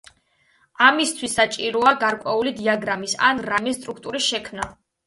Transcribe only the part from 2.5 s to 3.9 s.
დიაგრამის, ან რაიმე